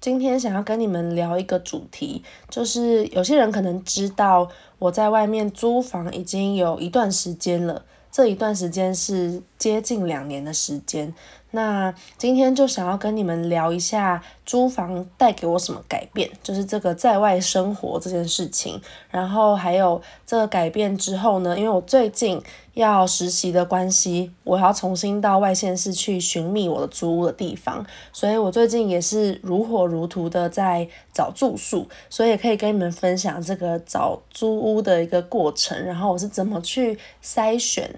[0.00, 4.48] 今天想要跟你们聊一个主题，就是有些人可能知道
[4.78, 11.14] 我在外面租房已经有一段时间了，这一段时间是接近两年的时间。
[11.52, 18.80] 那今天就想要跟你们聊一下租房带给我什么改变，就是这个在外生活这件事情。
[19.10, 22.40] 然后还有这个改变之后呢，因为我最近
[22.74, 37.90] 要实习的关系，我要重新到外县市去寻觅我的租屋的地方，所以我最近也是如火如荼的在找住宿，所以也可以跟你们分享这个找租屋的一个过程，然后我是怎么去筛选。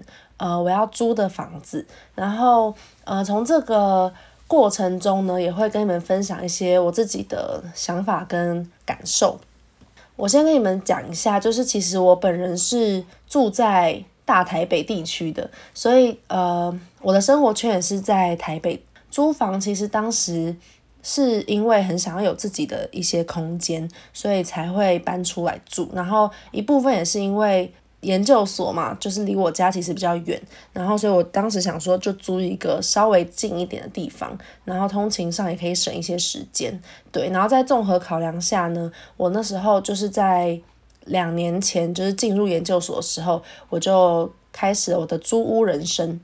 [0.43, 4.13] 呃，我要租的房子，然后呃，从这个
[4.45, 9.39] 过程中呢，也会跟你们分享一些我自己的想法跟感受。
[10.17, 18.83] 我先跟你们讲一下，就是其实我本人是住在大台北地区的，所以呃，我的生活圈也是在台北。
[19.09, 20.53] 租房其实当时
[21.01, 27.73] 是因为很想要有自己的一些空间，所以才会搬出来住，然后一部分也是因为。
[28.03, 30.39] 研究所嘛，就是离我家其实比较远，
[30.71, 36.79] 然后所以我当时想说，就租一个稍微近一点的地方，然后通勤上也可以省一些时间，
[37.11, 40.59] 对，然后在综合考量下呢，我那时候就是在
[41.05, 46.19] 两年前就是进入研究所的时候，我就开始我的租屋人生。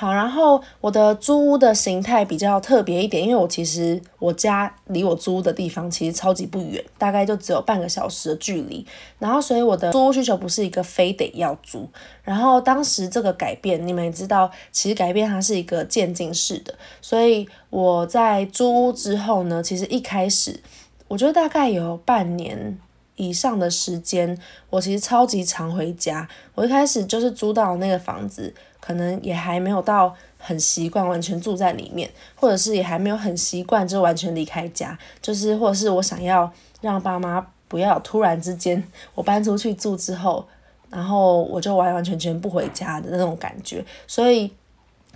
[0.00, 8.86] 好，然后我的租屋的形态比较特别一点，因为我其实我家离我租屋的地方其实超级不远，大概就只有半个小时的距离。
[9.18, 11.86] 然后，所以我的租屋需求不是一个非得要租。
[12.24, 16.74] 然后当时这个改变，你们也知道，其实改变它是一个渐进式的。
[17.02, 20.62] 所以我在租屋之后呢，其实一开始
[21.08, 22.78] 我觉得大概有半年
[23.16, 24.38] 以上的时间，
[24.70, 26.26] 我其实超级常回家。
[26.54, 28.54] 我一开始就是租到那个房子。
[28.90, 38.82] 可能也还没有到很习惯完全住在里面，或者是也还没有很习惯就完全离开家，就是或者是我想要让爸妈不要突然之间
[39.14, 40.44] 我搬出去住之后，
[40.90, 43.84] 然后我就完完全全不回家的那种感觉。
[44.08, 44.50] 所以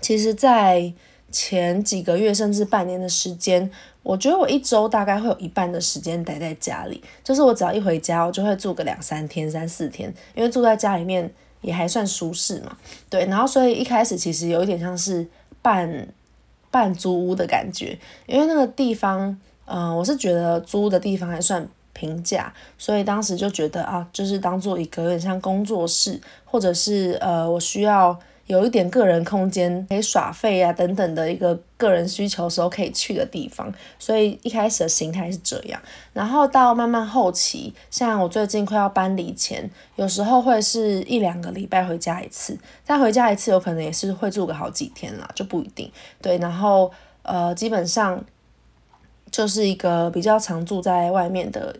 [0.00, 0.92] 其实，在
[1.32, 3.68] 前几个月甚至半年的时间，
[4.04, 11.28] 我觉得我一周大概会有一半的时间待在家里，就是我只要一回家，我就会住个两三天、三四天，因为住在家里面。
[11.64, 12.76] 也还算舒适嘛，
[13.10, 15.26] 对，然后所以一开始其实有一点像是
[15.62, 16.06] 半
[16.70, 28.16] 半租屋的感觉，因为那个地方，嗯、我是觉得租的地方还算平价，所以当时就觉得啊，就是当做一个有点像工作室，或者是呃，我需要。
[28.46, 35.80] 有一点个人空间可以耍废啊等等的一个个人需求时候可以去的地方，所以一开始的形态是这样，
[36.12, 45.90] 然后到慢慢后期，像我最近快要搬离前，有时候会是一两个礼拜回家一次，再回家一次有可能也是会住个好几天啦，就不一定。
[46.20, 48.22] 对，然后呃基本上
[49.30, 51.74] 就是一个比较常住在外面的。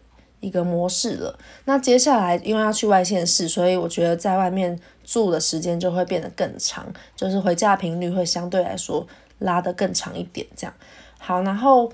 [0.45, 1.39] 一个模式了。
[1.65, 9.07] 那接下来因为要去外县市，所以我觉得在外面住的时间就会变得更长，就是回家频率会相对来说
[9.39, 10.47] 拉得更长一点。
[10.55, 10.75] 这样
[11.19, 11.91] 好，然后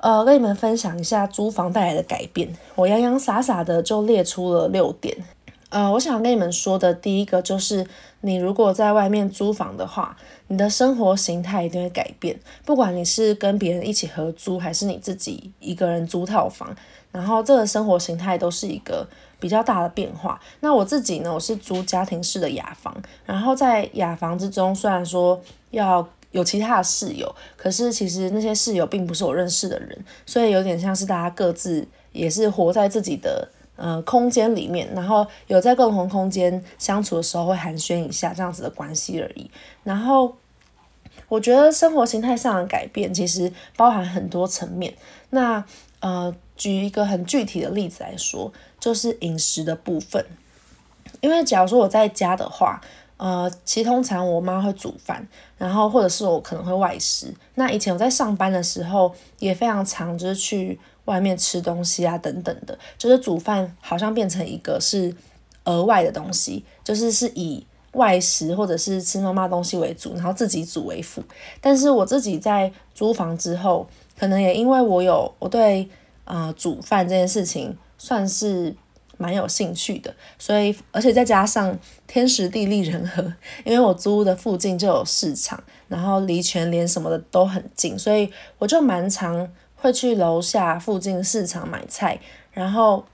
[0.00, 2.54] 呃，跟你们分享一下租房带来的改变。
[2.74, 5.16] 我洋洋洒洒的就列出了六点。
[5.70, 7.86] 呃，我想跟你们说的第一个就是，
[8.22, 10.16] 你如果在外面租房的话，
[10.46, 12.40] 你的生活形态一定会改变。
[12.64, 16.74] 不管你是跟别人一起合租，还是你自己一个人租套房。
[17.10, 19.06] 然后这个生活形态都是一个
[19.40, 20.38] 比较大的变化。
[20.60, 22.94] 那我自己呢，我是租家庭式的雅房。
[23.24, 39.50] 然后在雅房之中，虽然说要有其他的室友，可是其实那些室友并不是我认识的人，所以有点像是大家各自也是活在自己的呃空间里面，然后有在共同空间相处的时候会寒暄一下这样子的关系而已。
[39.82, 40.36] 然后
[41.28, 44.94] 我觉得生活形态上的改变其实包含很多层面。
[45.30, 45.64] 那
[46.00, 46.34] 呃。
[46.58, 50.22] 举一个很具体的例子来说，就是饮食的部分。
[51.22, 52.80] 因为假如说我在家的话，
[53.16, 55.26] 呃，其实通常我妈会煮饭，
[55.56, 57.34] 然后或者是我可能会外食。
[57.54, 65.14] 那以前我在上班的时候，也非常常就是去外面吃东西啊，等等的，就是煮饭好像变成一个是
[65.64, 71.22] 额外的东西，就是是以外食或者是吃妈妈东西为主，然后自己煮为辅。
[71.60, 75.88] 但是我自己在租房之后，可能也因为我有我对
[76.28, 78.76] 呃煮饭这件事情算是
[79.16, 81.76] 蛮有兴趣的，所以而且再加上
[82.06, 83.22] 天时地利人和，
[83.64, 92.20] 因为我租的附近就有市场，然后离全联什么的都很近，所以我就蛮常会去楼下附近市场买菜，
[92.52, 93.04] 然后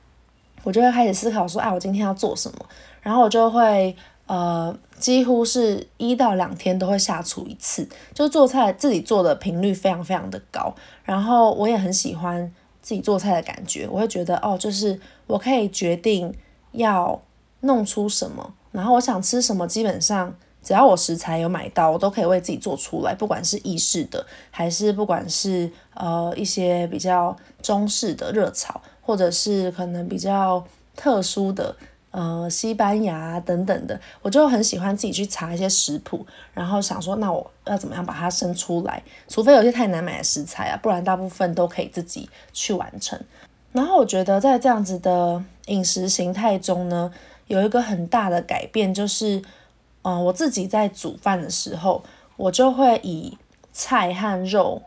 [0.62, 2.58] 我就会开始思考说，哎，我今天要做什么？
[3.00, 3.96] 然后我就会。
[4.26, 10.74] 呃，几乎是一到两天都会下厨一次，就做菜自己做的频率非常非常的高。
[11.04, 12.50] 然后我也很喜欢
[12.84, 16.30] 自己做菜的感觉，我会觉得哦，就是我可以决定
[16.72, 17.18] 要
[17.60, 30.62] 弄出什么，然后我想吃什么，基本上只要我食材有买到，我都可以为自己做出来，不管是意式的，还是不管是呃一些比较中式的热炒，或者是可能比较
[30.94, 31.74] 特殊的。
[32.14, 39.02] 呃，西班牙等等的，我就很喜欢自己去查一些食谱，然后想说，那我要怎么样把它生出来？
[39.26, 43.20] 除非有些太难买的食材啊，不然大部分都可以自己去完成。
[43.72, 47.12] 然后我觉得在这样子的饮食形态中呢，
[47.48, 49.38] 有一个很大的改变，就是，
[50.02, 52.04] 嗯、呃，我自己在煮饭的时候，
[52.36, 53.36] 我就会以
[53.72, 54.80] 菜和肉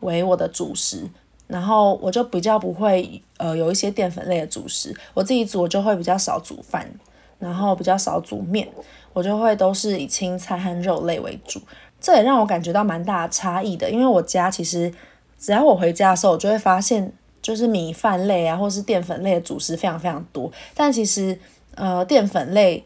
[0.00, 1.08] 为我的主食。
[1.46, 6.88] 然后我就比较不会呃有一些淀粉类的主食，我自己煮我就会比较少煮饭，
[7.38, 8.66] 然后比较少煮面，
[9.12, 11.60] 我就会都是以青菜和肉类为主。
[12.00, 14.92] 这也让我感觉到蛮大的差异的，因为我家其实
[15.38, 17.12] 只要我回家的时候，我就会发现
[17.42, 20.50] 就是米饭类啊，或是淀粉类的主食非常非常多。
[20.74, 21.38] 但其实
[21.74, 22.82] 呃淀粉类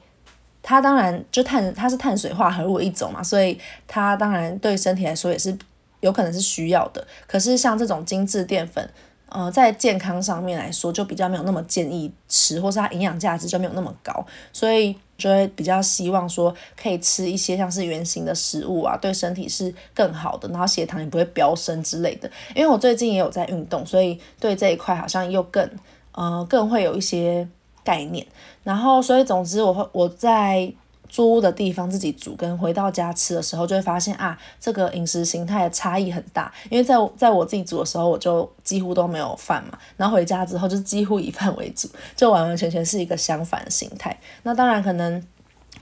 [0.63, 3.57] 它当然就碳它是碳水化合物一种嘛，所以
[3.87, 5.57] 它当然对身体来说也是。
[6.01, 8.89] 有可能是需要的，可是像这种精致淀粉，
[9.29, 22.31] 呃，在健康上面来说就比较没有那么建议吃，或是它营养价值就没有那么高，所以就会比较希望说可以吃一些像是原型的食物啊，对身体是更好的，然后血糖也不会飙升之类的。
[22.55, 25.69] 因为我最近也有在运动，所以对这一块好像又更
[26.13, 27.49] 呃更会有一些
[27.83, 28.27] 概念。
[28.63, 30.73] 然后所以总之我会我在。
[31.09, 36.53] 租屋的地方自己煮，跟回到家吃的时候，就会发现啊，这个饮食形态的差异很大。
[36.71, 44.17] 因为在在我自己煮的时候，我就几乎都没有饭嘛，然后回家之后就几乎以饭为主，就完完全全是一个相反的形态。
[44.43, 45.23] 那当然可能，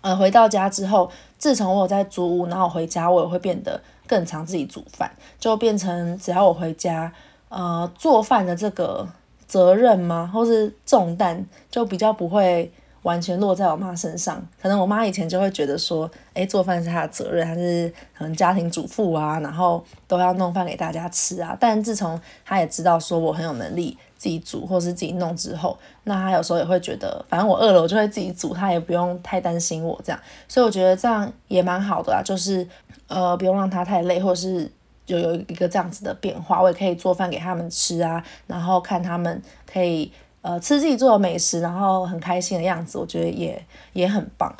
[0.00, 7.12] 呃，回到家之后，自从我有在租屋，然后回家我也会变得更常自己煮饭，就变成只要我回家，
[7.48, 9.08] 呃，做饭的这个
[9.46, 12.70] 责任吗，或是重担，就比较不会。
[13.06, 21.56] 完全落在我妈身上，可能我妈以前就会觉得说，哎，做饭是她的责任，她是可能家庭主妇啊，然后都要弄饭给大家吃啊。
[21.60, 30.20] 但自从她也知道说我很有能力自己煮或是自己弄之后，那她有时候也会觉得，反正我饿了我就会自己煮，她也不用太担心我这样。
[30.48, 32.66] 所以我觉得这样也蛮好的啊，就是
[33.06, 34.68] 呃不用让她太累，或是
[35.04, 39.40] 就有一个这样子的变化，我也可以做饭给他们吃啊，然后看他们
[39.72, 40.10] 可以。
[40.46, 43.60] 呃，吃自己做的美食，然后很开心的样子，我觉得也
[43.94, 44.54] 也很棒。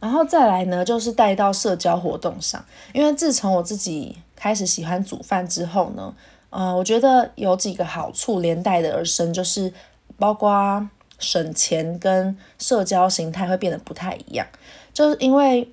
[0.00, 6.12] 然后再来呢，就是带到社交活动上，因为自从我自己开始喜欢煮饭之后呢，
[6.50, 9.72] 呃，我觉得有几个好处连带的而生，就是
[10.18, 10.88] 包括
[11.20, 14.44] 省钱跟社交形态会变得不太一样，
[14.92, 15.68] 就是因为。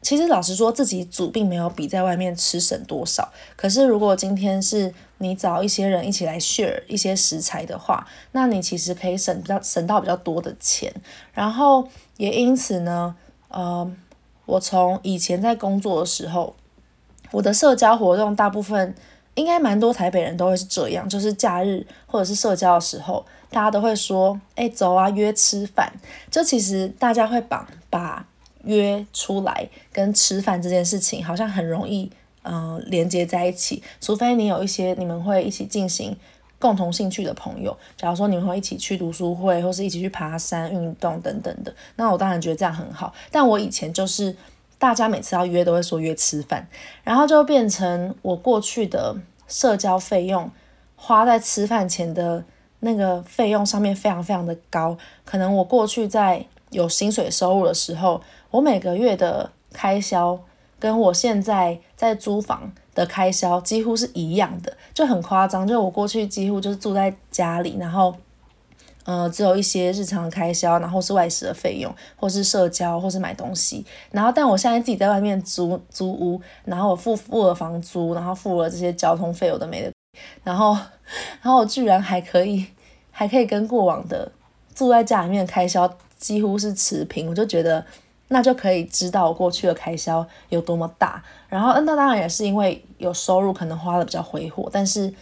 [0.00, 3.30] 其实老实说，自己煮并没有比在外面吃省多少。
[3.56, 10.94] 可是如果今天是你找一些人一起来 share 一些食材的话，那你其实可以省比较省到比较多的钱。
[11.34, 13.16] 然后也因此呢，
[13.48, 13.90] 呃，
[14.46, 16.54] 我从以前在工作的时候，
[17.32, 18.94] 我的社交活动大部分
[19.34, 25.92] 应该蛮多台北人都会是这样，就是假日或者是社交的时候，大家都会说，哎，走啊，约吃饭。
[26.30, 28.24] 就其实大家会把把。
[28.64, 32.10] 约出来跟吃饭这件事情好像很容易，
[32.42, 33.82] 嗯、呃，连接在一起。
[34.00, 36.16] 除非你有一些你们会一起进行
[36.58, 43.14] 共同兴趣的朋友，假如说你们会一起去读书会，或是一起去爬山、运动等等的，那我当然觉得这样很好。
[43.30, 44.34] 但我以前就是
[44.78, 46.68] 大家每次要约都会说约吃饭，
[47.04, 50.50] 然后就变成我过去的社交费用
[50.96, 52.44] 花在吃饭钱的
[52.80, 54.98] 那个费用上面非常非常的高。
[55.24, 60.38] 可能我过去在有薪水收入的时候，我每个月的开销
[60.78, 65.66] 跟我现在在租房的开销几乎是一样的，就很夸张。
[65.66, 68.14] 就我过去几乎就是住在家里，然后，
[69.04, 73.84] 呃，只有一些日常的开销，然后是外食的费用，或是社交，或是买东西。
[74.10, 79.92] 然后，但我现在自己在外面租租屋，然后我付付了房租，然后付了这些交通费，我都没的，
[80.44, 80.72] 然后，
[81.42, 82.64] 然后我居然还可以，
[83.10, 84.30] 还可以跟过往的
[84.74, 87.84] 住在家里面的开销几乎是持平，我就觉得。
[88.28, 94.68] 那就可以知道过去的开销有多么大，然后那当然也是因为有收入，可能花的比较挥霍。
[94.72, 95.12] 但是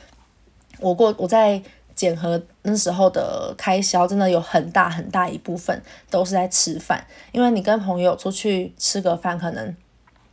[0.81, 1.63] 我过我在
[1.95, 9.75] 检核那时候的开销，真的有很大很大一部分都是在吃饭，因为你跟朋友出去吃个饭，可能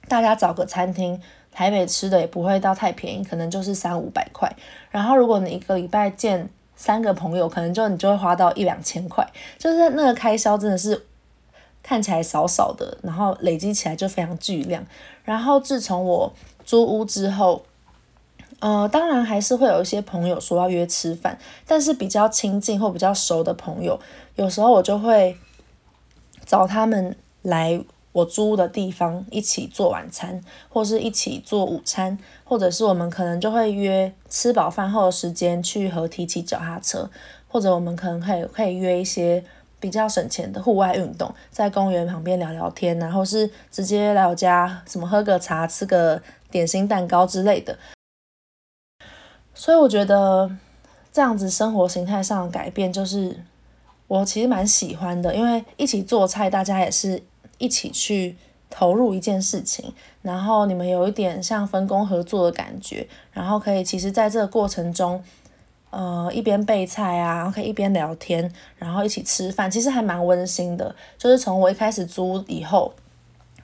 [0.10, 4.52] 大家找个餐厅，台北吃的也不会到太便宜，可能就是三五百块。
[4.90, 9.26] 然后如果你一个礼拜见三个朋友，可能就你就会花到一两千块，
[9.58, 11.06] 就是那个开销真的是
[11.84, 14.84] 看起来少少的，然后累积起来就非常巨量。
[15.24, 16.34] 然后自从我
[16.66, 17.64] 租屋之后，
[18.60, 21.38] 呃，当然还是会有一些朋友说要约吃饭，
[21.68, 24.00] 但是比较亲近或比较熟的朋友，
[24.36, 25.38] 有时候我就会
[26.46, 37.10] 找他们来我租屋的地方一起做晚餐，或是一起做午餐，或者是我们可能就会约吃饱饭后的时间去河堤骑脚踏车，
[37.48, 39.44] 或者我们可能可以可以约一些
[39.84, 47.78] 比较省钱的户外运动，在公园旁边聊聊天，然后是直接来我家什么喝个茶，吃个点心蛋糕之类的。
[49.54, 50.50] 所以我觉得
[51.12, 53.36] 这样子生活形态上的改变，就是
[54.08, 57.22] 我其实蛮喜欢的，因为一起做菜，大家也是
[57.58, 58.38] 一起去
[58.70, 65.22] 投入一件事情，然后你们有一点像分工合作的感觉，然后可以其实在这个过程中，
[65.94, 70.96] 呃，一边备菜啊，然后可以一边聊天，然后一起吃饭，其实还蛮温馨的。
[71.18, 72.94] 就是从我一开始租以后。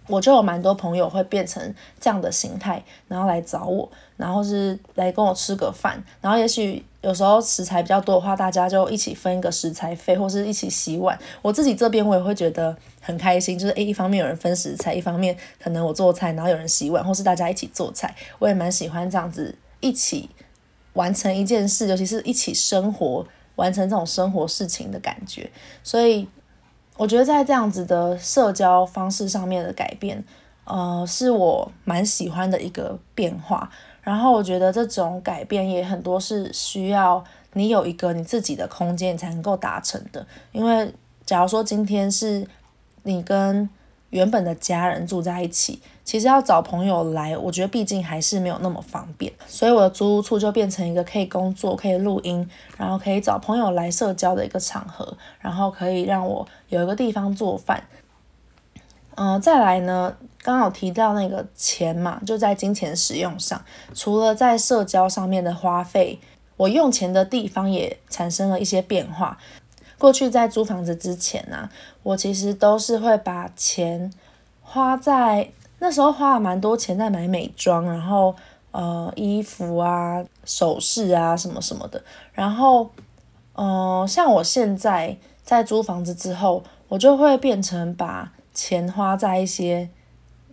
[0.08, 1.62] 我就有蛮多朋友会变成
[2.00, 11.16] 这样的形态，然后来找我，然后是来跟我吃个饭，然后也许有时候食材比较多的话，大家就一起分一个食材费，或是一起洗碗。
[11.44, 20.28] 我自己这边我也会觉得很开心，就是诶，一方面有人分食材，一方面可能我做菜，然后有人洗碗，或是大家一起做菜，我也蛮喜欢这样子一起
[21.00, 23.26] 完成一件事，尤其是一起生活，
[23.56, 25.50] 完成这种生活事情的感觉，
[25.82, 26.28] 所以。
[27.00, 30.22] 我觉得在这样子的社交方式上面的改变，
[30.66, 33.72] 呃，是我蛮喜欢的一个变化。
[34.02, 40.28] 然后我觉得这种改变也很多是需要你有一个你自己的空间，才能够达成的。
[40.52, 40.94] 因为
[41.26, 42.46] 假如说今天是
[43.04, 43.70] 你跟
[44.10, 52.50] 原本的家人住在一起，其实要找朋友来，我觉得毕竟还是没有那么方便，所以我的租屋处就变成一个可以工作、可以录音，
[52.80, 57.84] 然后可以找朋友来社交的一个场合，然后可以让我有一个地方做饭。
[59.18, 63.64] 嗯、再来呢，刚好提到那个钱嘛，就在金钱使用上，
[63.94, 66.20] 除了在社交上面的花费，
[66.58, 69.38] 我用钱的地方也产生了一些变化。
[70.00, 71.70] 过去在租房子之前呢、
[72.02, 74.12] 我其实都是会把钱
[74.64, 78.36] 花在那时候花了蛮多钱在买美妆，然后
[78.72, 82.04] 呃衣服啊、首饰啊什么什么的。
[82.34, 82.90] 然后、
[83.54, 89.90] 呃，像我现在在租房子之后，我就会变成把钱花在一些、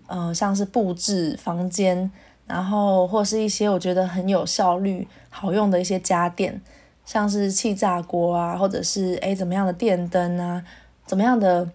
[0.07, 2.11] 呃，像是布置房间，
[2.47, 6.61] 然后或是一些我觉得很有效率、好用的一些家电。
[7.05, 10.61] 像是气炸锅啊，或者是诶怎么样的电灯啊，
[11.07, 11.71] 怎么样的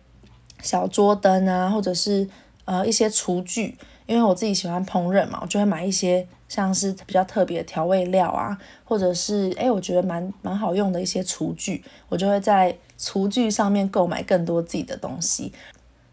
[0.62, 2.28] 小桌灯啊，或者是
[2.72, 3.76] 呃一些厨具，
[4.06, 15.52] 因为我自己喜欢烹饪嘛，我就会买一些像是比较特别的调味料啊，或者是诶我觉得蛮蛮好用的一些厨具，我就会在厨具上面购买更多自己的东西。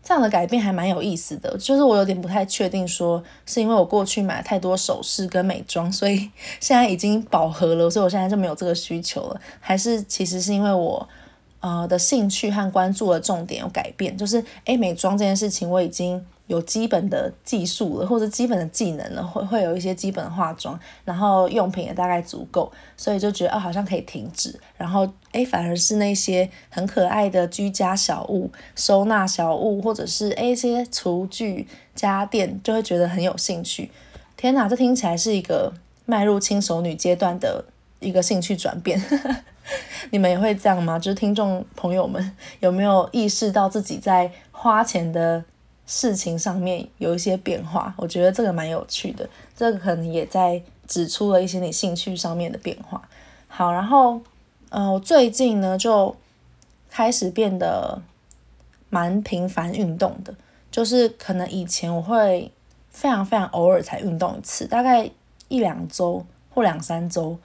[0.02, 11.08] 这样的改变还蛮有意思的，就是我有点不太确定，说是因为我过去买了太多首饰跟美妆，所以现在已经饱和了，所以我现在就没有这个需求了，还是其实是因为我
[11.60, 16.24] 呃的兴趣和关注的重点有改变，就是诶美妆这件事情我已经。
[16.48, 24.58] 有基本的技术了，或者基本的技能了，会会有一些基本的化妆，然后用品也大概足够，所以就觉得哦，好像可以停止。
[24.76, 33.90] 然后诶，反而是那些很可爱的居家小物、收纳小物，或者是诶一些厨具家电，就会觉得很有兴趣。
[34.36, 35.72] 天哪，这听起来是一个
[36.06, 37.64] 迈入轻熟女阶段的
[38.00, 39.02] 一个兴趣转变。
[40.10, 40.98] 你们也会这样吗？
[40.98, 45.44] 就是听众朋友们有没有意识到自己在花钱的
[45.88, 49.26] 事情上面有一些变化，我觉得这个蛮有趣的。
[49.56, 53.08] 这个可能也在指出了一些你兴趣上面的变化。
[53.48, 54.20] 好，然后，
[54.68, 56.14] 呃，我最近呢就
[56.90, 58.02] 开始变得
[58.90, 60.34] 蛮频繁运动的，
[60.70, 62.52] 就是可能以前我会
[62.90, 65.10] 非常非常偶尔才运动一次，大概
[65.48, 67.38] 一两周或两三周，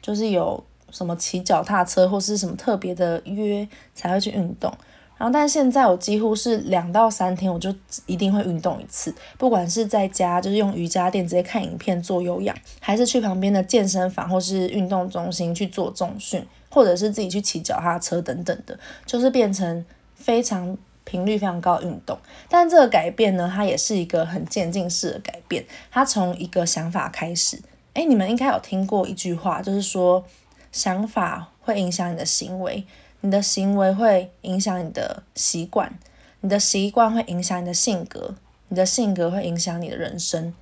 [0.00, 4.72] 就是有什么骑脚踏车或是什么特别的约才会去运动。
[5.18, 7.74] 然后，但现在我几乎是两到三天，我就
[8.06, 9.12] 一定会运动一次。
[9.36, 19.84] 不管是在家，就是用瑜伽垫直接看影片做有氧，还是去旁边的健身房或是运动中心去做重训，或者是自己去骑脚踏车等等的，就是变成
[20.14, 22.16] 非常频率非常高运动。
[22.48, 25.64] 但这个改变呢，它也是一个很渐进式的改变。
[25.90, 27.60] 它从一个想法开始，
[27.94, 30.24] 诶，你们应该有听过一句话，就是说
[30.70, 32.86] 想法会影响你的行为，
[33.20, 35.98] 你的行为会影响你的习惯，
[36.40, 38.34] 你的习惯会影响你的性格，
[38.68, 40.54] 你的性格会影响你的人生，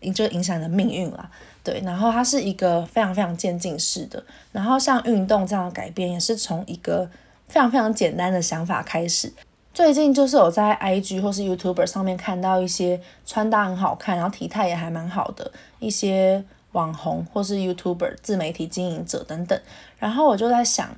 [0.00, 1.30] 也就影响你的命运啦。
[1.62, 7.10] 对，然后它是一个非常非常渐进式的，然后像运动这样的改变，也是从一个
[7.48, 9.32] 非常非常简单的想法开始。
[9.74, 16.42] 最近就是我在 IG 或是 YouTuber 上面看到一些穿搭很好看，然后体态也还蛮好的一些
[16.72, 19.60] 网红或是 YouTuber 自媒体经营者等等，
[19.98, 20.88] 然后我就在想，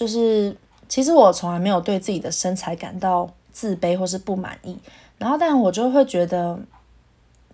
[0.00, 0.56] 就是
[0.88, 4.78] 其实我从来没有对自己的身材感到自卑或是不满意，
[5.18, 6.58] 然后但我就会觉得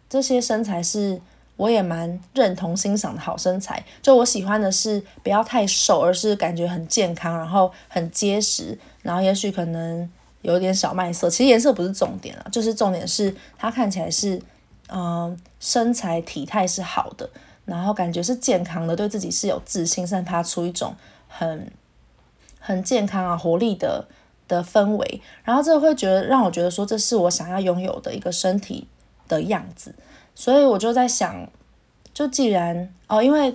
[0.09, 1.21] 这些身材是。
[1.59, 10.07] 我也蛮认同欣赏的好身材，就我喜欢的是不要太瘦，而是感觉很健康，然后很结实，然后也许可能
[10.43, 14.38] 有点小麦色，其实颜色不是重点啊，就是重点是它看起来是，
[14.88, 17.26] 嗯、身材体态是好的，
[17.65, 20.95] 然后感觉是健康的，对自己是有自信，散发出一种
[21.26, 21.73] 很
[22.66, 24.04] 很健康啊活力的
[24.49, 28.88] 的氛围，然后这会觉得让我觉得说这是我想要拥有的一个身体
[29.28, 29.94] 的样子。
[30.35, 31.49] 所以我就在想，
[32.12, 33.54] 就既然哦，因为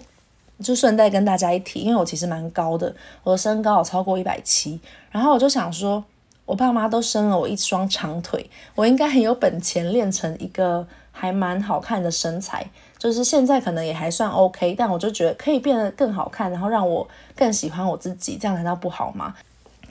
[0.63, 4.79] 就顺带跟大家一提，因为我其实蛮高的，我的身高有超过一百七，
[5.11, 6.01] 然后我就想说，
[6.45, 12.65] 我爸妈都生了我一双长腿，我应该很有本钱练成一个还蛮好看的身材，
[13.01, 19.33] 就是现在可能也还算 OK，但我就觉得可以变得更好看，然后让我更喜欢我自己，这样难道不好吗？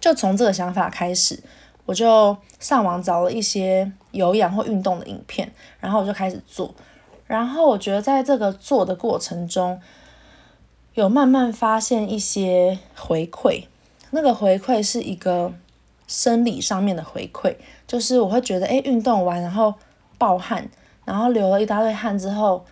[0.00, 1.42] 就从这个想法开始。
[1.86, 5.50] 我就上网找了一些有氧或运动的影片，
[5.80, 6.72] 然后我就开始做。
[7.26, 9.80] 然后我觉得在这个做的过程中，
[10.94, 13.64] 有慢慢发现一些回馈。
[14.10, 15.52] 那个回馈是一个
[16.06, 17.56] 生理上面的回馈，
[17.88, 19.74] 就是我会觉得，诶，运动完然后
[20.16, 20.68] 爆汗，
[21.04, 22.64] 然后流了一大堆汗之后，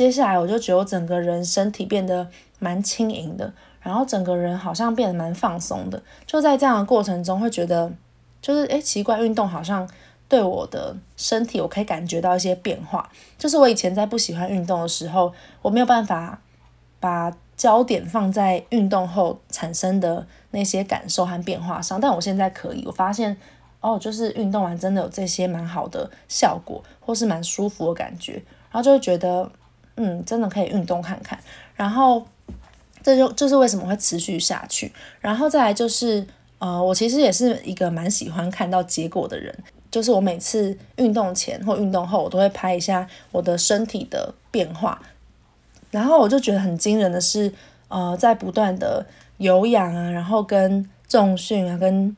[0.00, 2.26] 接下来我就觉得我整个人身体变得
[2.58, 3.52] 蛮轻盈的，
[3.82, 6.02] 然后整个人好像变得蛮放松的。
[6.24, 7.92] 就在这样的过程中，会觉得。
[8.40, 9.86] 就是诶，奇怪，运动好像
[10.26, 13.10] 对我的身体，我可以感觉到一些变化。
[13.36, 16.40] 就是我以前在不喜欢运动的时候，我没有办法
[16.98, 22.82] 把焦点放在运动后产生的那些感受和变化上，但我现在可以。
[22.86, 23.36] 我发现
[23.82, 29.52] 哦，就是运动完真的有这些蛮好的效果，或是蛮舒服的感觉，然后就会觉得
[30.00, 31.38] 嗯，真的可以运动看看。
[31.74, 32.26] 然后
[33.02, 34.90] 这就就是为什么会持续下去。
[35.20, 36.26] 然后再来就是。
[36.62, 39.50] 呃，我其实也是一个蛮喜欢看到结果的人，
[39.90, 45.00] 就是我每次运动前或运动后，我都会拍一下我的身体的变化，
[45.90, 47.50] 然后我就觉得很惊人的是，
[47.88, 49.06] 呃，在不断的
[49.38, 52.14] 有氧啊，然后跟重训啊，跟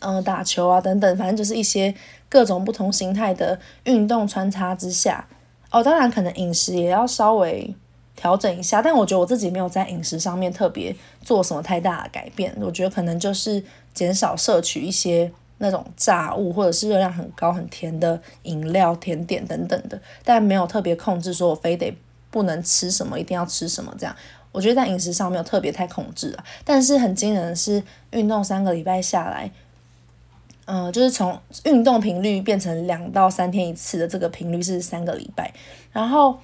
[0.00, 1.94] 呃打球啊等等，反正就是一些
[2.28, 5.26] 各种不同形态的运动穿插之下，
[5.70, 7.74] 哦，当然可能饮食也要稍微。
[8.20, 12.52] 调整一下，但我觉得我自己没有在饮食上面特别做什么太大的改变。
[12.60, 13.62] 我觉得可能就是
[13.94, 21.96] 减少摄取一些那种炸物，或者是热量很高、很甜的饮料、甜点等等的，但没有特别控制，说我非得
[22.28, 24.12] 不能吃什么，一定要吃什么这样。
[24.50, 26.44] 我觉得在饮食上没有特别太控制啊。
[26.64, 29.48] 但是很惊人的是，运动三个礼拜下来，
[30.68, 35.52] 呃，就是从运动频率变成两到三天一次的这个频率是三个礼拜，
[35.90, 36.38] 然后。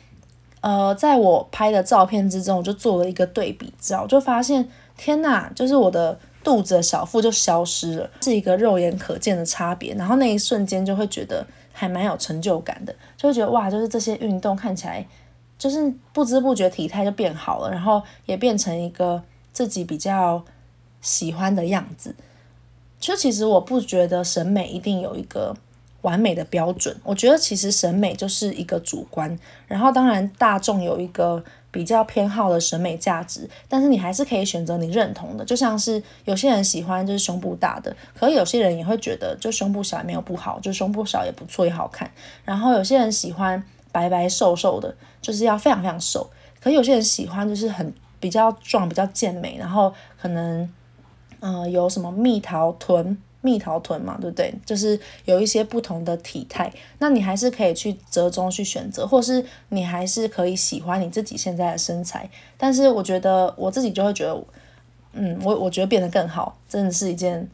[0.66, 9.94] 呃，在我拍的照片之中，我就做了一个对比照，就发现天呐，就是我的肚子小腹就消失了，是一个肉眼可见的差别。
[9.94, 15.06] 然后那一瞬间就会觉得还蛮有成就感的，就会觉得哇，就是这些运动看起来，
[15.58, 20.42] 就是不知不觉体态就变好了，然后也变成一个自己比较
[21.02, 22.14] 喜欢的样子。
[23.06, 25.54] 就其实我不觉得审美一定有一个。
[26.04, 42.10] 完美的标准，我觉得其实审美就是一个主观，然后当然大众有一个比较偏好的审美价值，但是你还是可以选择你认同的，就像是有些人喜欢就是胸部大的，可有些人也会觉得就胸部小也没有不好，就胸部小也不错也好看，
[42.44, 46.28] 然后有些人喜欢白白瘦瘦的，就是要非常非常瘦，
[46.60, 47.90] 可有些人喜欢就是很
[48.20, 49.90] 比较壮比较健美，然后
[50.20, 50.70] 可能、
[51.44, 53.16] 呃、有什么蜜桃臀。
[53.46, 54.54] 蜜桃臀嘛，对不对？
[54.64, 62.26] 就是有一些不同的体态，那你还是可以去折中去选择，或是你还是可以喜欢你自己现在的身材。
[62.56, 64.42] 但是我觉得我自己就会觉得，
[65.12, 67.46] 嗯，我我觉得变得更好，真的是一件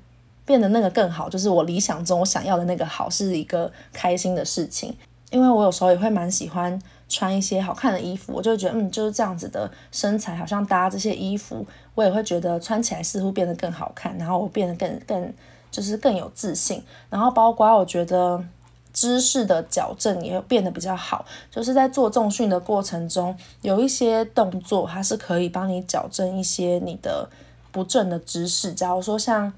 [0.47, 4.97] 变得那个更好，就是我理想中我想要的那个好，是一个开心的事情。
[5.33, 15.35] 因为我有时候也会蛮喜欢穿一些好看的衣服，我就觉得，嗯，就是这样子的身材，好像搭这些衣服，我也会觉得穿起来似乎变得更好看，然后我变得更更。
[15.73, 18.45] 就是更有自信，然后包括我觉得
[18.93, 21.25] 姿势的矫正也会变得比较好。
[21.49, 27.31] 就是在做重训的过程中，有一些动作它是可以帮你矫正一些你的
[27.71, 28.73] 不正的姿势。
[28.73, 29.53] 假如说像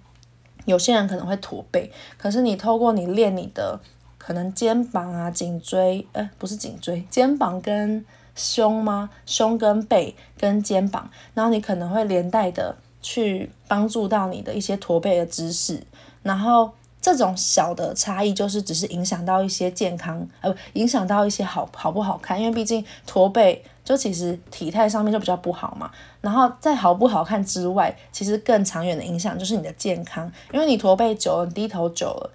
[0.66, 3.80] 有些人可能会驼背，可是你透过你练你的
[4.24, 8.04] 可能肩膀啊、颈椎，呃，不是颈椎，肩膀跟
[8.36, 9.10] 胸吗？
[9.26, 15.82] 胸跟背跟肩膀，然后你可能会连带的去帮助到你的一些驼背的姿势，
[16.22, 25.90] 然后这种小的差异就是只是影响到一些健康，呃，影响到一些好好不好看，因为毕竟驼背就其实体态上面就比较不好嘛。
[26.20, 32.30] 然后在好不好看之外，其实更长远的影响就是你的健康，因为你驼背久了，低头久了，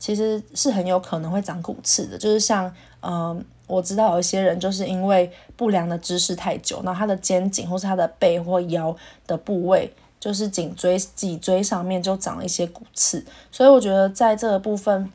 [0.00, 3.44] 其实是很有可能会长骨刺的，就是像嗯。
[3.70, 8.92] 我知道有一些人就是因为不良的姿势太久，然后他的肩颈或是他的背或腰
[9.28, 13.24] 的部位，就是颈椎、脊椎上面就长了一些骨刺。
[13.52, 15.08] 所以我觉得在这个部分，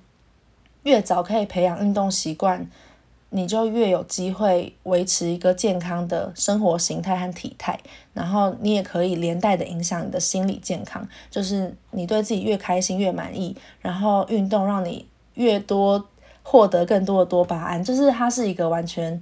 [0.83, 2.65] 越早可以培养运动习惯，
[3.31, 7.77] 你就越有机会维持一个健康的生活形态和体态。
[8.15, 16.03] 然后你也可以连带的影响你的心理健康，就是你对自己越开心越满意，然后运动让你越多。
[16.47, 19.19] 获得更多的多巴胺，就是它是一个完全，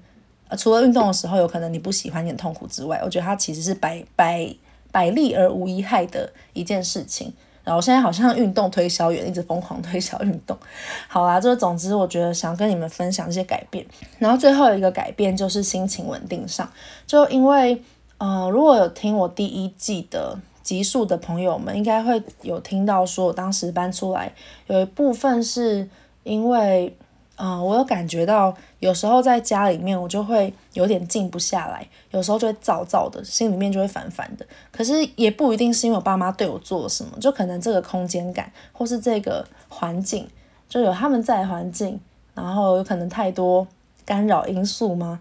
[0.50, 4.54] 呃，除了运动的时候有可能你不喜欢、你很痛苦之外，我觉得它其实是百百
[4.92, 7.32] 百利而无一害的一件事情。
[7.64, 10.58] 然后我现在好像运动推销员，一直疯狂推销运动。
[11.08, 13.86] 好啦，就是总之我觉得想跟你们分享一些改变。
[14.20, 16.70] 然后最后一个改变就是心情稳定上，
[17.08, 17.82] 就因为，
[18.24, 24.34] 呃，如果有听我第一季的集数的朋友们，应该会有听到说，我当时搬出来
[24.68, 25.90] 有一部分是
[26.24, 26.96] 因为。
[27.36, 34.46] 呃，我有感觉到，有时候在家里面，我就会有点静不下来，有时候就会躁躁的，心里面就会烦烦的。
[34.72, 40.28] 可是也不一定是因为我爸妈对我做了什么，就可能这个空间感，或是这个环境，
[40.70, 42.00] 就有他们在环境，
[42.36, 43.68] 然后有可能太多
[44.06, 45.20] 干扰因素吗？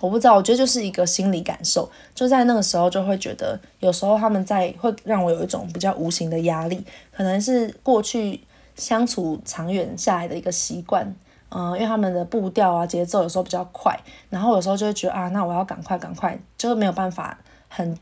[0.00, 8.40] 我不知道，我觉得就是一个心理感受，就在那个时候就会觉得，有时候他们在会让我有一种比较无形的压力，可能是过去
[8.74, 11.14] 相处长远下来的一个习惯。
[11.52, 17.36] 嗯，因为他们的步调啊、节奏有时候比较快，然后有时候就会觉得啊，那我要赶快赶快，就是没有办法
[17.68, 17.98] 很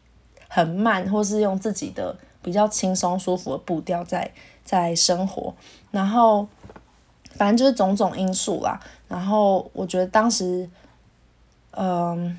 [0.48, 4.30] 很慢，或是用自己的比较轻松舒服的步调在
[4.64, 5.54] 在生活，
[5.90, 6.46] 然后
[7.37, 8.78] 反正就是种种因素啦。
[9.08, 10.68] 然后我觉得当时，
[11.80, 12.36] 嗯，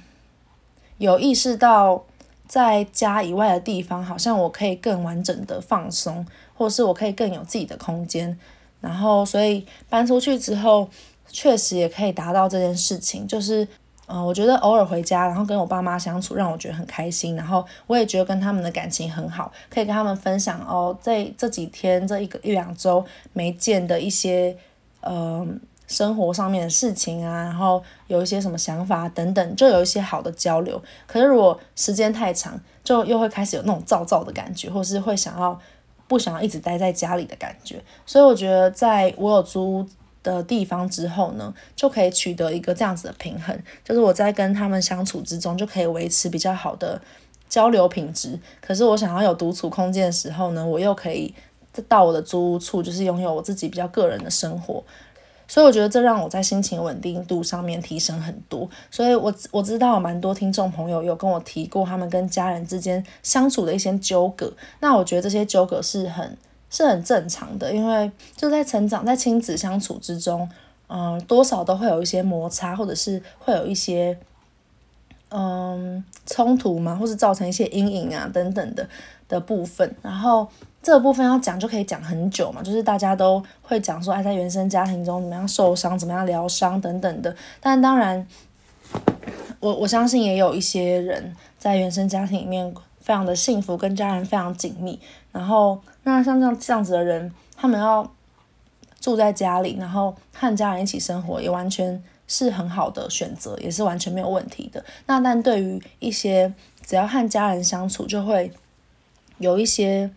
[0.98, 2.04] 有意识到
[2.46, 6.26] 在家以外的地方，好像我可以更完整的放松，
[6.58, 8.38] 或是我可以更有自己的空间。
[8.82, 10.90] 然后，所以搬出去之后，
[11.28, 13.26] 确实也可以达到这件事情。
[13.26, 13.66] 就是，
[14.08, 17.36] 嗯、我觉得偶尔回家，然后跟我爸妈相处，让我觉得很开心。
[17.38, 24.58] 然后，我也觉得跟他们的感情很好，可以跟他们分享哦，这这几天这一个一两周没见的一些，
[25.00, 25.48] 呃，
[25.90, 30.82] 生活上面的事情啊，然后有一些什么想法等等，就有一些好的交流。
[31.06, 35.60] 可是，如果时间太长，就又会开始有那种躁躁的感觉，或是会想要。
[36.10, 39.88] 不想要一直待在家里的感觉，所以我觉得在我有租
[40.24, 47.00] 的地方之后呢，就可以取得一个这样子的平衡，就是我在跟他们相处之中就可以维持比较好的
[47.48, 48.40] 交流品质。
[48.60, 51.32] 可是我想要有独处空间的时候呢，我又可以
[51.88, 54.84] 到我的租屋处，就是拥有我自己比较个人的生活。
[55.50, 58.70] 所以我觉得这让我在心情稳定度上面提升很多。
[58.92, 64.54] 所以我我知道蛮多听众朋友有跟我提过他们跟家人之间相处的一些纠葛。
[64.80, 66.38] 那我觉得这些纠葛是很
[66.70, 70.48] 是很正常的，因为就在成长在亲子相处之中，
[70.88, 74.16] 嗯、多少都会有一些摩擦，或者是会有一些
[75.30, 78.88] 嗯冲突嘛，或是造成一些阴影啊等等的
[79.30, 79.96] 的部分。
[80.02, 80.46] 然后。
[80.82, 87.36] 这个部分要讲就可以讲很久嘛，就是大家都会讲说，哎，在原生家庭中怎么样受伤，怎么样疗伤等等的。
[87.60, 88.26] 但当然，
[89.60, 94.98] 我我相信也有一些人在原生家庭里面非常的幸福，跟家人非常紧密。
[95.34, 98.10] 然后，那像这样这样子的人，他们要
[99.02, 104.82] 住在家里，然后和家人一起生活，也完全是很好的选择，也是完全没有问题的。
[105.08, 106.54] 那但对于一些
[106.86, 108.50] 只要和家人相处，就会
[109.40, 110.10] 有一些。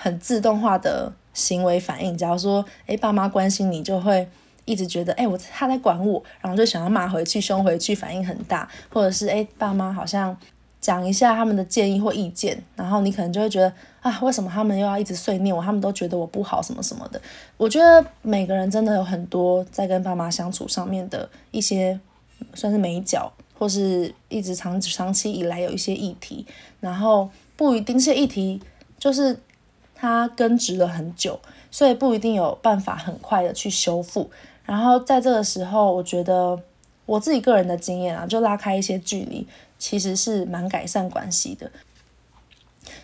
[0.00, 4.28] 很自动化的行为反应，假如说，哎，爸妈关心你，就会
[4.64, 10.36] 一直觉得，哎，我他在管我，然后就想要骂回去、凶回去，反应很大，或者是，哎，爸妈好像
[10.80, 15.60] 讲一下他们的建议或意见，然后你可能就会觉得，啊，为什么他们又要一直碎念我？
[15.60, 17.20] 他们都觉得我不好，什么什么的。
[17.56, 21.98] 我觉得每个人真的有很多在跟爸妈相处上面的一些
[22.54, 26.46] 算是美角，或是一直长长期以来有一些议题，
[26.78, 28.62] 然后不一定是议题，
[28.98, 29.38] 就是。
[30.00, 31.40] 它根植了很久，
[31.72, 34.30] 所以不一定有办法很快的去修复。
[34.64, 36.56] 然后在这个时候，我觉得
[37.04, 39.44] 我自己个人的经验啊，就拉开一些距离，
[39.76, 41.68] 其实是蛮改善关系的。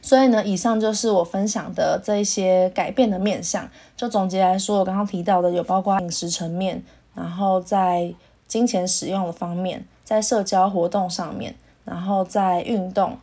[0.01, 3.69] 所以呢，以上就是我分享的这一些改变的面向。
[3.97, 6.81] 就总结来说，我刚刚提到的有包括饮食层面，
[7.17, 8.15] 然后在
[8.47, 13.19] 金钱使用的方面，在社交活动上面，然后在运动，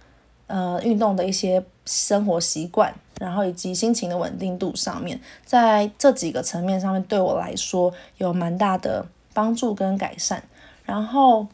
[0.52, 10.44] 呃，运动的一些生活习惯，然后以及心情的稳定度上面，在这几个层面上面，对我来说有蛮大的帮助跟改善。
[10.86, 11.48] 然后。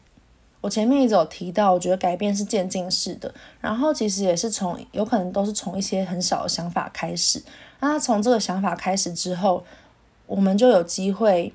[0.60, 7.40] 我前面一直有提到，我觉得改变是渐进式的，然后其实也是从有可能都是从一些很小的想法开始，
[7.78, 9.62] 那从这个想法开始之后，
[10.26, 11.54] 我们就有机会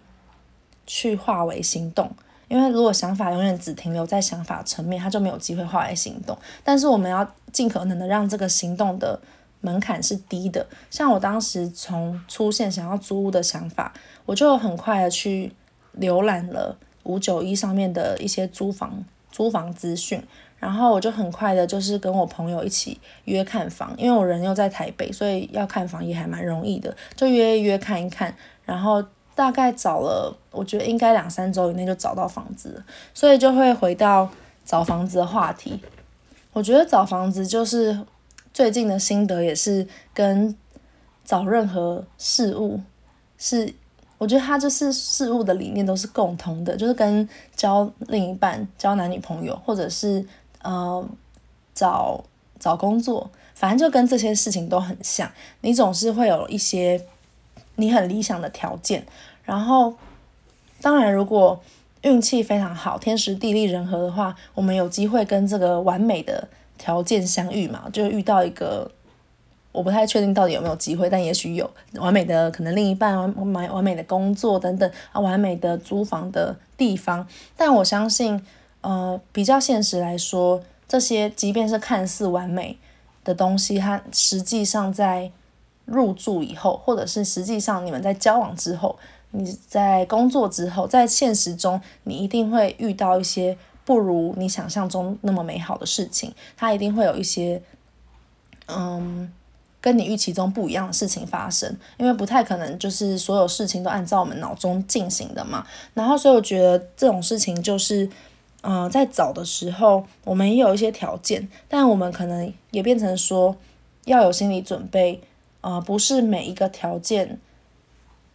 [0.87, 2.09] 去化为行动。
[2.53, 6.37] 因为如果想法永远只停留在想法层面，他就没有机会化为行动。
[6.63, 9.19] 但是我们要尽可能的让这个行动的
[9.61, 10.63] 门槛是低的。
[10.91, 13.91] 像我当时从出现想要租屋的想法，
[14.27, 15.51] 我就很快的去
[15.99, 16.77] 浏览了。
[17.05, 20.23] 五九一上面的一些租房租房资讯，
[20.57, 29.03] 然后我就很快的，就是跟我朋友一起约看房，因为我人又在台北，所以要看房也还蛮容易的，就约一约看一看，然后
[29.35, 34.29] 大概找了，我觉得应该两三周以内就找到房子，所以就会回到
[34.65, 35.81] 找房子的话题。
[36.51, 38.05] 我觉得找房子就是
[38.53, 40.55] 最近的心得，也是跟
[41.25, 42.81] 找任何事物
[43.37, 43.73] 是。
[44.19, 50.25] 我觉得它就是事物的理念都是共通的，就是跟交另一半、交男女朋友，或者是
[50.61, 51.05] 呃
[51.73, 52.23] 找
[52.57, 55.29] 找工作，反正就跟这些事情都很像。
[55.59, 57.05] 你总是会有一些
[57.75, 59.05] 你很理想的条件，
[59.43, 59.93] 然后
[60.81, 61.61] 当然如果
[62.01, 68.91] 运气非常好，天时地利人和的话，我们有机会跟这个完美的条件相遇嘛，就遇到一个。
[69.71, 77.27] 我不太确定到底有没有机会，但也许有完美的可能另一半，完美完美的工作等等啊，完美的租房的地方。
[77.57, 78.39] 但我相信，
[78.81, 82.77] 呃，比较现实来说，这些即便是看似完美
[83.23, 85.31] 的东西，它实际上在
[85.93, 88.97] 入住以后，或者是实际上你们在交往之后，
[89.31, 97.61] 你在工作之后，在现实中，你一定会遇到一些不如你想象中那么美好的事情，它一定会有一些，
[98.67, 99.31] 嗯。
[99.83, 105.67] 跟你预期中不一样的事情发生，因为不太可能就是所有事情都按照我们脑中进行的嘛。
[105.93, 108.09] 然后，所以我觉得这种事情就是，
[108.61, 113.53] 嗯、在找的时候，我们也有一些条件，但我们可能也变成说
[114.05, 115.21] 要有心理准备，
[115.63, 117.39] 呃，不是每一个条件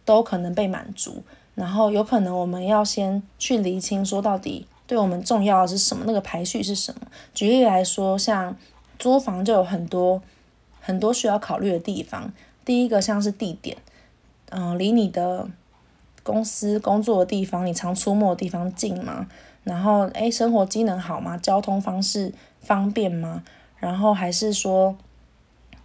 [0.03, 1.23] 都可能被满足。
[1.55, 7.07] 然后，有可能我们要先去厘清，说到底对我们重要的是什么，那个排序是什么。
[7.33, 8.55] 举例来说，像
[8.99, 10.21] 租房就有很多。
[10.81, 12.33] 很多需要考虑的地方，
[12.65, 13.77] 第一个像是地点，
[14.49, 15.47] 嗯、离你的
[16.23, 19.27] 公司工作的地方，你常出没的地方近吗？
[19.63, 21.37] 然后，诶，生活机能好吗？
[21.37, 23.43] 交通方式方便吗？
[23.77, 24.97] 然后还是说，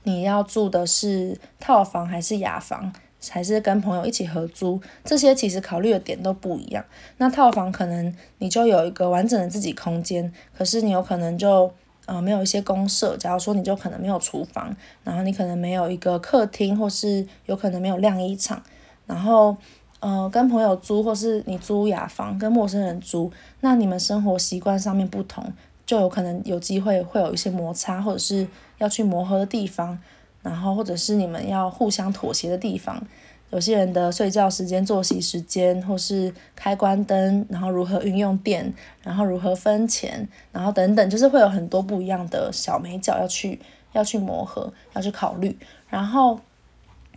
[0.04, 2.92] 你要住的是套房还是雅房，
[3.28, 4.80] 还是跟朋友一起合租？
[5.04, 6.84] 这些其实考虑的点都不一样。
[7.18, 11.72] 那套房可能你就有一个完整的自己空间，可是你有可能就。
[12.06, 18.62] 呃，没有一些公设，假如说你就可能没有厨房，然后你可能没有一个客厅，或是有可能没有晾衣场，
[19.06, 19.56] 然后
[20.00, 25.50] 呃，跟朋友租，或是你租雅房跟陌生人租，那你们生活习惯上面不同，
[25.86, 28.46] 就有可能有机会会有一些摩擦，或者是
[28.78, 29.98] 要去磨合的地方，
[30.42, 33.02] 然后或者是你们要互相妥协的地方。
[33.50, 43.60] 有些人的睡觉时间、作息时间，或是开关灯，然后如何运用电，然后如何分钱，然后等等，就是会有很多不一样的小眉角要去
[43.92, 45.56] 要去磨合，要去考虑。
[45.88, 46.40] 然后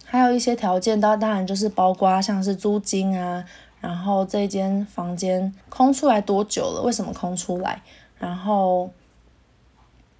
[0.05, 3.43] 还有一些条件，当当然就是包括像是租金啊，
[3.81, 6.83] 然后这间房间空出来多久了？
[6.83, 7.81] 为什么空出来？
[8.19, 8.89] 然后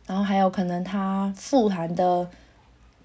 [0.06, 2.28] 然后还有可能它富含的。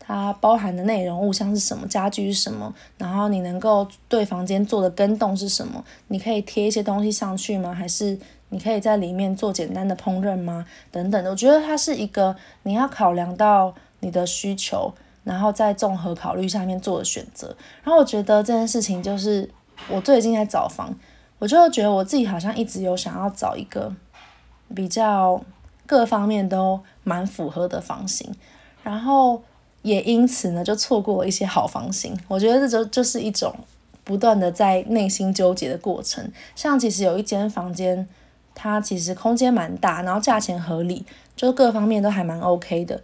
[0.05, 5.83] 它包含的内容物像是什么，家具是什么，然后你能够对房间做的更动是什么？
[6.09, 7.73] 你可以贴一些东西上去吗？
[7.73, 10.67] 还是你可以在里面做简单的烹饪吗？
[10.91, 17.57] 等等的，我觉得它是一个你要考量到你的需求，然后在综合考虑下面做的选择。
[17.85, 19.49] 然后我觉得这件事情就是
[19.89, 20.93] 我最近在找房，
[21.39, 23.95] 我就觉得我自己好像一直有想要找一个
[24.75, 25.43] 比较
[25.87, 28.35] 各方面都蛮符合的房型，
[28.83, 29.43] 然后。
[29.83, 32.17] 也因此呢，就错过了一些好房型。
[32.29, 33.53] 我觉得这就就是一种
[34.05, 36.25] 不断的在内心纠结的过程。
[36.55, 38.07] 像其实有一间房间，
[38.55, 41.05] 它其实空间蛮大，然后价钱合理，
[41.35, 43.03] 就各方面都还蛮 OK 的。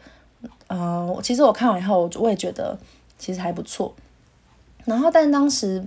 [0.69, 2.79] 嗯、其实我看完以后，我也觉得
[3.19, 3.93] 其实还不错。
[4.85, 5.85] 然后，但当时，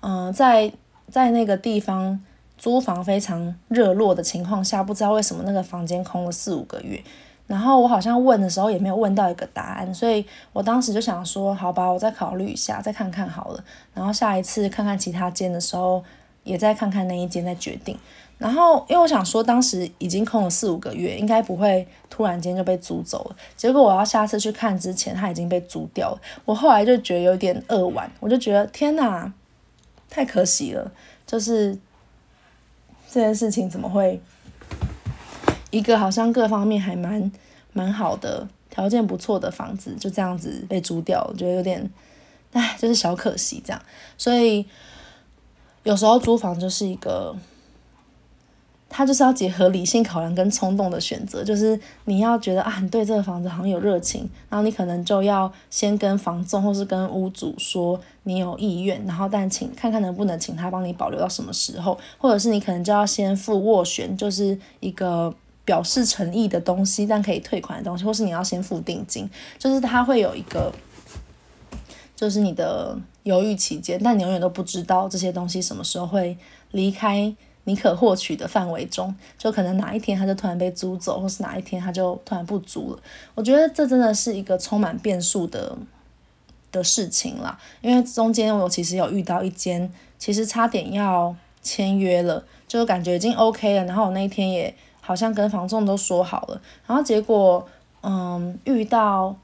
[0.00, 0.72] 嗯、在
[1.10, 2.18] 在那个地方
[2.64, 6.98] 租房非常热络的情况下，不知道为什么那个房间空了四五个月。
[7.46, 13.62] 然后我好像问的时候也没有问到一个答案，所以我当时就想说，好吧，我再考虑一下，再看看好了。
[13.92, 16.02] 然后下一次看看其他间的时候，
[16.42, 17.98] 也再看看那一间再决定。
[18.38, 23.36] 然后因为我想说，当时已经空了四五个月，应该不会突然间就被租走了。
[23.58, 26.18] 结果我要下次去看之前，它已经被租掉了。
[26.46, 29.30] 我后来就觉得有点扼腕，我就觉得天哪，
[30.08, 30.90] 太可惜了，
[31.26, 31.78] 就是
[33.14, 34.20] 这件事情怎么会？
[35.70, 37.30] 一个好像各方面还蛮
[37.72, 41.88] 蛮好的，条件不错的房子就这样子被租掉，我觉得有点，
[42.54, 43.80] 唉，就是小可惜这样。
[44.18, 44.66] 所以
[45.84, 47.36] 有时候租房就是一个，
[48.96, 65.34] 它就是要结合理性考量跟冲动的选择，就是你要觉得啊，你对这个房子好像有热情，然后你可能就要先跟房仲或是跟屋主说你有意愿，然后但请看看能不能请他帮你保留到什么时候，或者是你可能就要先付斡旋，就是一个。
[65.66, 69.26] 表示诚意的东西，但可以退款的东西，或是你要先付定金，
[69.58, 70.70] 就是它会有一个，
[72.14, 76.36] 就是你的犹豫期间，但你永远都不知道这些东西什么时候会
[76.72, 82.98] 离开你可获取的范围中，就可能哪一天它就突然被租走，或是哪一天它就突然不租了。
[83.34, 85.76] 我觉得这真的是一个充满变数的
[86.72, 94.74] 的事情啦，因为中间我其实有遇到一间，其实差点要签约了，就感觉已经 OK 了，然后我那一天也。
[95.06, 97.68] 好像跟房仲都说好了，然后结果，
[98.02, 99.36] 嗯，遇到，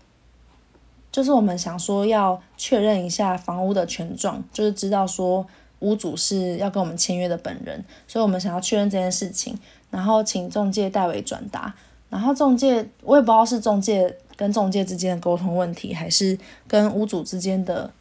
[1.13, 5.47] 就是我们想说要确认一下房屋的权状，就是知道说
[5.81, 9.59] 屋主是要跟我们签约的本人，所以我们想要确认这件事情，
[9.91, 11.75] 然后请中介代为转达，
[12.09, 17.93] 然后中介我也不知道是中介跟中介之间的沟通问题，还是跟屋主之间的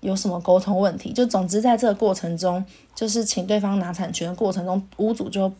[0.00, 5.52] 有什么沟通问题，就总之在这个过程中，就是请对方拿产权的过程中，屋主就。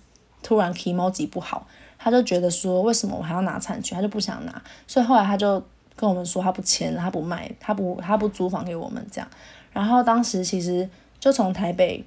[0.44, 1.64] 突然 kimoji 不好，
[1.96, 5.62] 他就觉得说，为什么我还要拿产权，他就不想拿，所以后来他就
[5.94, 9.29] 跟我们说他不签，他不卖，他不他不租房给我们这样。
[9.72, 10.90] 然后当时其实
[11.22, 12.04] 就从台北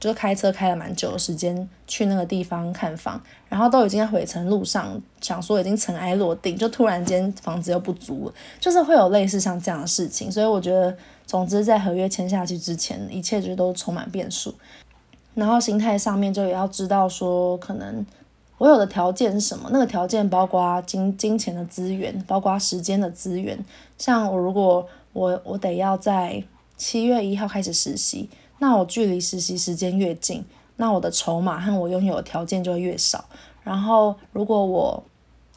[0.00, 10.30] 就开车开了蛮久的时间去那个地方看房，然后都已经在回程路上，想说已经尘埃落定，就突然间房子又不租了，就是会有类似像这样的事情。
[10.30, 14.52] 所以我觉得，总之在合约签下去之前，一切就都充满变数。
[15.34, 18.04] 然后心态上面就也要知道说，可能
[18.58, 19.70] 我有的条件是什么？
[19.72, 23.56] 那个条件包括金金钱的资源，包括时间的资源。
[23.96, 26.42] 像我如果我我得要在
[26.76, 30.44] 七月一号开始实习，那我距离实习时间越近，
[30.76, 33.24] 那我的筹码和我拥有的条件就会越少。
[33.62, 35.04] 然后如果我，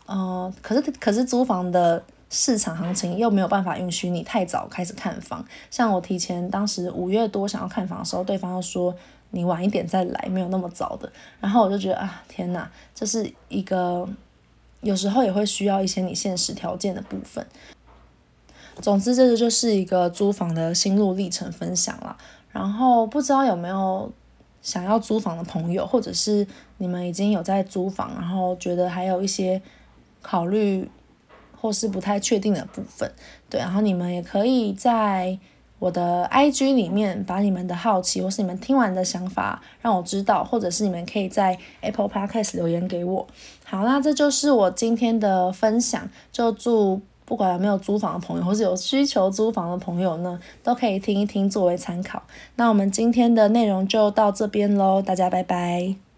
[0.05, 5.45] 呃，可是可是租房的市场行情又没有办法允许你太早开始看房。
[5.69, 8.95] 像我提前当时五月多想要看房的时候，对方又说。
[9.32, 11.08] 你晚一点再来，没有那么早的。
[11.39, 14.10] 然后我就觉得啊，天哪，这是一个
[14.82, 17.45] 有时候也会需要一些你现实条件的部分。
[18.82, 22.18] 总之，这个就是一个租房的心路历程分享啦。
[22.52, 24.12] 然后不知道有没有
[24.62, 26.46] 想要租房的朋友，或者是
[26.78, 29.62] 你们已经有在租房，然后觉得还有一些
[30.22, 30.89] 考虑
[31.56, 33.12] 或是不太确定的部分，
[33.50, 35.38] 对，然后你们也可以在。
[35.80, 43.26] 我的 IG 里面把你们的好奇或是你们听完的想法让我知道，或者是你们可以在 Apple Podcast 留言给我。
[43.63, 46.10] 好，那这就是我今天的分享。
[46.34, 52.24] 就祝不管有没有租房的朋友，或是有需求租房的朋友呢，都可以听一听作为参考。
[52.56, 56.09] 那我们今天的内容就到这边喽，大家拜拜。